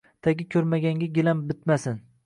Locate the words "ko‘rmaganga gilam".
0.55-1.47